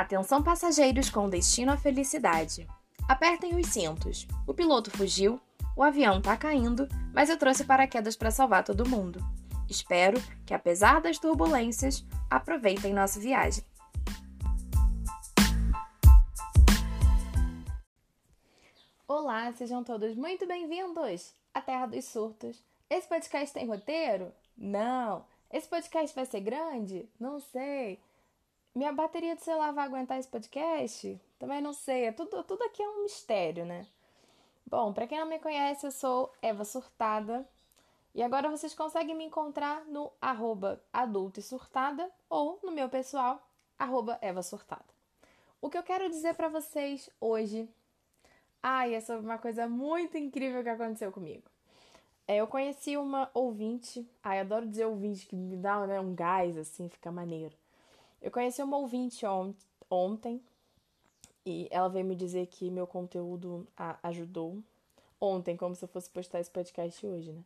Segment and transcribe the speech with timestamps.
[0.00, 2.66] Atenção passageiros com destino à felicidade.
[3.06, 4.26] Apertem os cintos.
[4.46, 5.38] O piloto fugiu,
[5.76, 9.22] o avião tá caindo, mas eu trouxe paraquedas para salvar todo mundo.
[9.68, 13.62] Espero que, apesar das turbulências, aproveitem nossa viagem.
[19.06, 22.64] Olá, sejam todos muito bem-vindos à Terra dos Surtos.
[22.88, 24.32] Esse podcast tem roteiro?
[24.56, 25.26] Não.
[25.52, 27.06] Esse podcast vai ser grande?
[27.20, 28.00] Não sei.
[28.74, 31.20] Minha bateria do celular vai aguentar esse podcast?
[31.38, 32.04] Também não sei.
[32.04, 33.86] É tudo, tudo aqui é um mistério, né?
[34.66, 37.48] Bom, para quem não me conhece, eu sou Eva Surtada.
[38.14, 43.40] E agora vocês conseguem me encontrar no arroba adulto e surtada ou no meu pessoal,
[43.78, 44.84] arroba Eva Surtada.
[45.60, 47.68] O que eu quero dizer para vocês hoje
[48.62, 51.44] ai, é sobre uma coisa muito incrível que aconteceu comigo.
[52.26, 56.56] É, eu conheci uma ouvinte, ai, adoro dizer ouvinte, que me dá né, um gás,
[56.56, 57.56] assim, fica maneiro.
[58.20, 59.56] Eu conheci uma ouvinte ont
[59.90, 60.42] ontem
[61.44, 64.58] e ela veio me dizer que meu conteúdo a ajudou.
[65.20, 67.44] Ontem, como se eu fosse postar esse podcast hoje, né?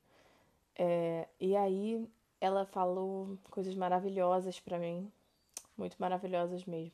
[0.76, 2.08] É, e aí
[2.40, 5.10] ela falou coisas maravilhosas para mim,
[5.76, 6.92] muito maravilhosas mesmo.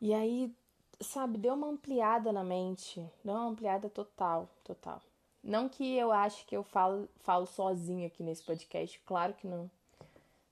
[0.00, 0.52] E aí,
[1.00, 5.00] sabe, deu uma ampliada na mente, deu uma ampliada total, total.
[5.42, 7.46] Não que eu ache que eu falo, falo
[8.06, 9.70] aqui nesse podcast, claro que não.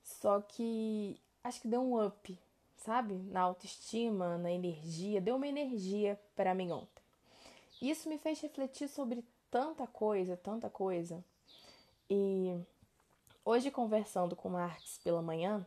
[0.03, 2.39] Só que acho que deu um up,
[2.77, 3.15] sabe?
[3.15, 7.03] Na autoestima, na energia, deu uma energia para mim ontem.
[7.81, 11.25] Isso me fez refletir sobre tanta coisa, tanta coisa.
[12.09, 12.59] E
[13.45, 15.65] hoje conversando com o Marx pela manhã,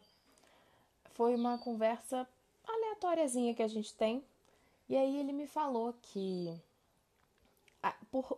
[1.14, 2.28] foi uma conversa
[2.68, 4.24] aleatóriazinha que a gente tem.
[4.88, 6.54] E aí ele me falou que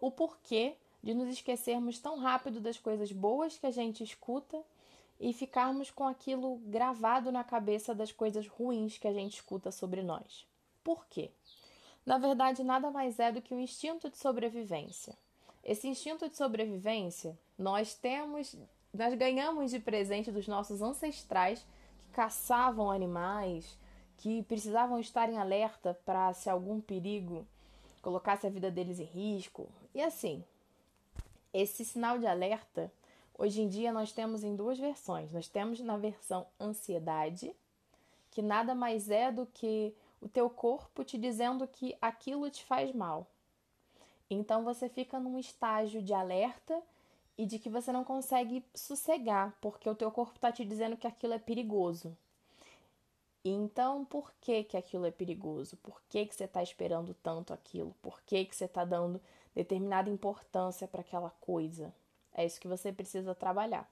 [0.02, 4.63] o porquê de nos esquecermos tão rápido das coisas boas que a gente escuta
[5.19, 10.03] e ficarmos com aquilo gravado na cabeça das coisas ruins que a gente escuta sobre
[10.03, 10.45] nós.
[10.84, 11.31] Por quê?
[12.06, 15.17] Na verdade, nada mais é do que o instinto de sobrevivência.
[15.63, 18.56] Esse instinto de sobrevivência nós temos,
[18.94, 21.66] nós ganhamos de presente dos nossos ancestrais
[22.00, 23.78] que caçavam animais,
[24.18, 27.47] que precisavam estar em alerta para se algum perigo
[28.01, 29.68] colocasse a vida deles em risco.
[29.94, 30.44] E assim,
[31.51, 32.91] esse sinal de alerta
[33.38, 35.31] Hoje em dia nós temos em duas versões.
[35.31, 37.53] Nós temos na versão ansiedade,
[38.31, 42.94] que nada mais é do que o teu corpo te dizendo que aquilo te faz
[42.94, 43.28] mal.
[44.29, 46.81] Então você fica num estágio de alerta
[47.38, 51.06] e de que você não consegue sossegar, porque o teu corpo está te dizendo que
[51.06, 52.18] aquilo é perigoso.
[53.44, 55.78] Então, por que, que aquilo é perigoso?
[55.78, 57.94] Por que, que você está esperando tanto aquilo?
[58.01, 59.22] Por que, que você está dando
[59.53, 61.94] determinada importância para aquela coisa?
[62.35, 63.90] É isso que você precisa trabalhar.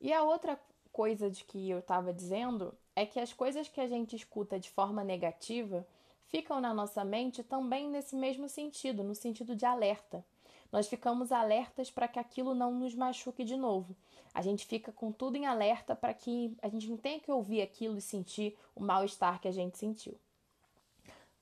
[0.00, 0.60] E a outra
[0.92, 4.68] coisa de que eu estava dizendo é que as coisas que a gente escuta de
[4.68, 5.86] forma negativa
[6.26, 10.24] ficam na nossa mente também nesse mesmo sentido, no sentido de alerta.
[10.72, 13.96] Nós ficamos alertas para que aquilo não nos machuque de novo.
[14.34, 17.62] A gente fica com tudo em alerta para que a gente não tenha que ouvir
[17.62, 20.16] aquilo e sentir o mal-estar que a gente sentiu.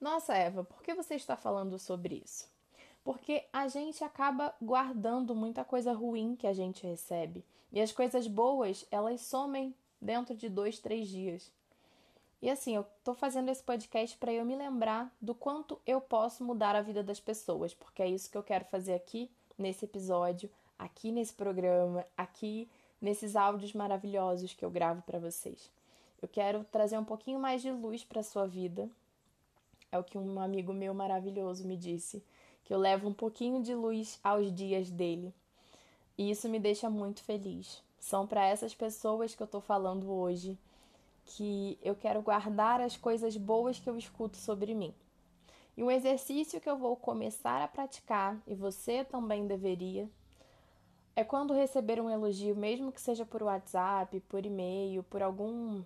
[0.01, 2.49] Nossa, Eva, por que você está falando sobre isso?
[3.09, 7.43] Porque a gente acaba guardando muita coisa ruim que a gente recebe.
[7.73, 11.51] E as coisas boas, elas somem dentro de dois, três dias.
[12.43, 16.45] E assim, eu tô fazendo esse podcast para eu me lembrar do quanto eu posso
[16.45, 20.51] mudar a vida das pessoas, porque é isso que eu quero fazer aqui nesse episódio,
[20.79, 22.69] aqui nesse programa, aqui
[23.01, 25.73] nesses áudios maravilhosos que eu gravo para vocês.
[26.21, 28.87] Eu quero trazer um pouquinho mais de luz para sua vida.
[29.91, 32.23] É o que um amigo meu maravilhoso me disse
[32.69, 35.33] que eu levo um pouquinho de luz aos dias dele.
[36.19, 37.83] E isso me deixa muito feliz.
[37.99, 40.59] São para essas pessoas que eu estou falando hoje
[41.25, 44.95] que eu quero guardar as coisas boas que eu escuto sobre mim.
[45.79, 50.07] E um exercício que eu vou começar a praticar, e você também deveria,
[51.17, 55.83] é quando receber um elogio, mesmo que seja por WhatsApp, por e-mail, por algum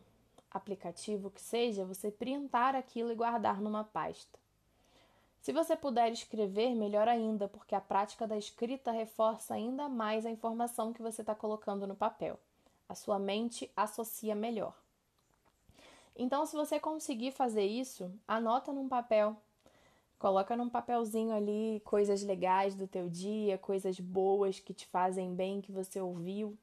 [0.50, 4.41] aplicativo que seja, você printar aquilo e guardar numa pasta.
[5.42, 10.30] Se você puder escrever, melhor ainda, porque a prática da escrita reforça ainda mais a
[10.30, 12.38] informação que você está colocando no papel.
[12.88, 14.72] A sua mente associa melhor.
[16.14, 19.36] Então, se você conseguir fazer isso, anota num papel.
[20.16, 25.60] Coloca num papelzinho ali coisas legais do teu dia, coisas boas que te fazem bem,
[25.60, 26.56] que você ouviu.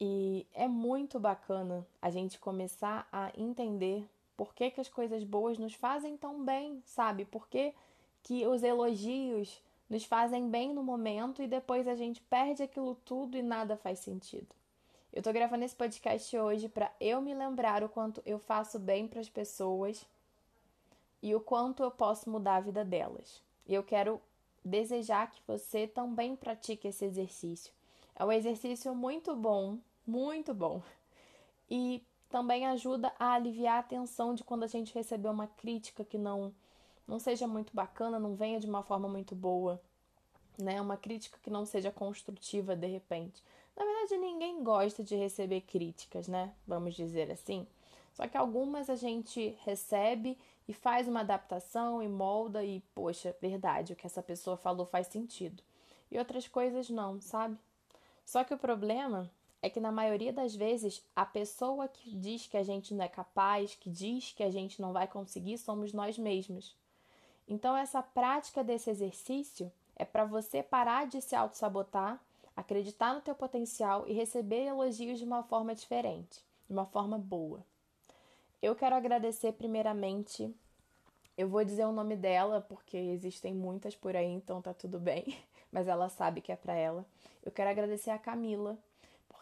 [0.00, 4.08] E é muito bacana a gente começar a entender
[4.38, 7.24] por que, que as coisas boas nos fazem tão bem, sabe?
[7.24, 7.74] Por que,
[8.22, 13.36] que os elogios nos fazem bem no momento e depois a gente perde aquilo tudo
[13.36, 14.46] e nada faz sentido.
[15.12, 19.08] Eu tô gravando esse podcast hoje para eu me lembrar o quanto eu faço bem
[19.08, 20.06] para as pessoas
[21.20, 23.42] e o quanto eu posso mudar a vida delas.
[23.66, 24.20] E eu quero
[24.64, 27.72] desejar que você também pratique esse exercício.
[28.14, 30.80] É um exercício muito bom, muito bom.
[31.68, 36.18] E também ajuda a aliviar a tensão de quando a gente receber uma crítica que
[36.18, 36.52] não
[37.06, 39.80] não seja muito bacana, não venha de uma forma muito boa,
[40.58, 40.78] né?
[40.78, 43.42] Uma crítica que não seja construtiva de repente.
[43.74, 46.52] Na verdade, ninguém gosta de receber críticas, né?
[46.66, 47.66] Vamos dizer assim.
[48.12, 50.36] Só que algumas a gente recebe
[50.66, 55.06] e faz uma adaptação e molda e, poxa, verdade, o que essa pessoa falou faz
[55.06, 55.62] sentido.
[56.10, 57.56] E outras coisas não, sabe?
[58.24, 59.30] Só que o problema
[59.60, 63.08] é que na maioria das vezes a pessoa que diz que a gente não é
[63.08, 66.76] capaz, que diz que a gente não vai conseguir, somos nós mesmos.
[67.46, 72.22] Então essa prática desse exercício é para você parar de se auto-sabotar,
[72.54, 77.64] acreditar no teu potencial e receber elogios de uma forma diferente, de uma forma boa.
[78.62, 80.54] Eu quero agradecer primeiramente.
[81.36, 85.36] Eu vou dizer o nome dela porque existem muitas por aí, então tá tudo bem,
[85.70, 87.04] mas ela sabe que é para ela.
[87.44, 88.78] Eu quero agradecer a Camila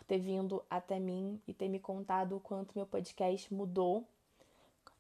[0.07, 4.05] ter vindo até mim e ter me contado o quanto meu podcast mudou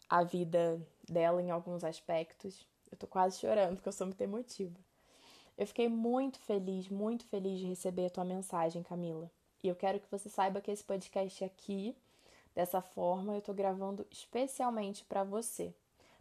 [0.08, 2.66] a vida dela em alguns aspectos.
[2.90, 4.76] Eu tô quase chorando porque eu sou muito emotiva.
[5.56, 9.30] Eu fiquei muito feliz, muito feliz de receber a tua mensagem, Camila.
[9.62, 11.96] E eu quero que você saiba que esse podcast aqui
[12.56, 15.74] Dessa forma, eu estou gravando especialmente para você,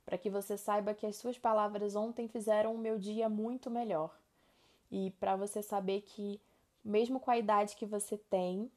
[0.06, 4.14] para que você saiba que as suas palavras ontem fizeram o meu dia muito melhor.
[4.92, 6.42] E para você saber que,
[6.86, 8.72] mesmo com a idade que você tem,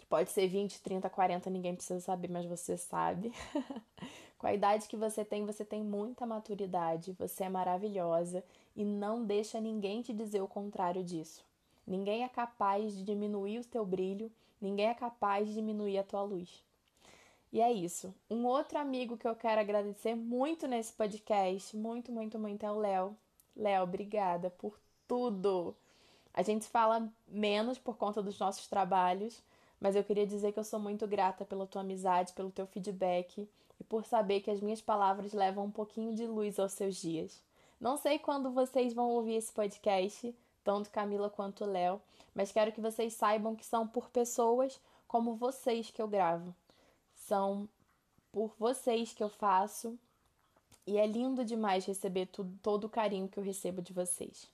[0.00, 3.32] que pode ser 20, 30, 40, ninguém precisa saber, mas você sabe.
[4.36, 8.42] com a idade que você tem, você tem muita maturidade, você é maravilhosa
[8.74, 11.44] e não deixa ninguém te dizer o contrário disso.
[11.86, 14.30] Ninguém é capaz de diminuir o teu brilho,
[14.60, 16.64] ninguém é capaz de diminuir a tua luz.
[17.52, 18.14] E é isso.
[18.30, 22.78] Um outro amigo que eu quero agradecer muito nesse podcast, muito, muito, muito, é o
[22.78, 23.16] Léo.
[23.56, 25.74] Léo, obrigada por tudo.
[26.32, 29.42] A gente fala menos por conta dos nossos trabalhos,
[29.80, 33.48] mas eu queria dizer que eu sou muito grata pela tua amizade, pelo teu feedback
[33.78, 37.42] e por saber que as minhas palavras levam um pouquinho de luz aos seus dias.
[37.80, 42.00] Não sei quando vocês vão ouvir esse podcast, tanto Camila quanto Léo,
[42.34, 46.54] mas quero que vocês saibam que são por pessoas como vocês que eu gravo
[47.30, 47.68] são
[48.32, 49.96] por vocês que eu faço
[50.84, 54.50] e é lindo demais receber tudo, todo o carinho que eu recebo de vocês.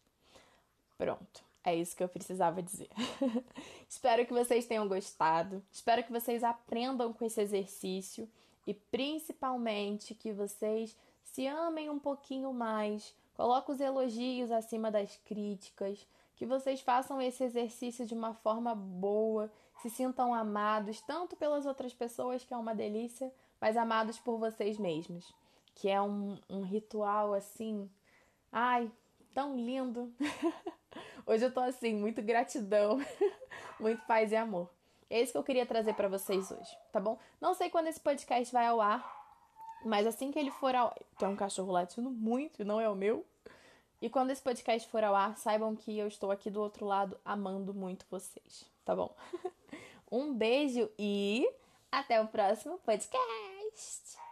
[0.99, 2.89] Pronto, é isso que eu precisava dizer.
[3.91, 5.61] Espero que vocês tenham gostado.
[5.73, 8.29] Espero que vocês aprendam com esse exercício
[8.65, 13.13] e principalmente que vocês se amem um pouquinho mais.
[13.35, 19.51] Coloque os elogios acima das críticas, que vocês façam esse exercício de uma forma boa
[19.83, 24.79] se sintam amados tanto pelas outras pessoas, que é uma delícia, mas amados por vocês
[24.79, 25.35] mesmos,
[25.75, 27.91] que é um, um ritual assim,
[28.53, 28.91] ai,
[29.37, 30.11] tão lindo.
[31.27, 32.99] Hoje eu tô assim, muito gratidão,
[33.79, 34.71] muito paz e amor.
[35.11, 37.17] É isso que eu queria trazer para vocês hoje, tá bom?
[37.41, 39.05] Não sei quando esse podcast vai ao ar,
[39.85, 43.25] mas assim que ele for ao tem um cachorro latindo muito, não é o meu.
[44.00, 47.17] E quando esse podcast for ao ar, saibam que eu estou aqui do outro lado
[47.25, 49.15] amando muito vocês, tá bom?
[50.10, 51.46] Um beijo e
[51.91, 54.26] até o próximo podcast.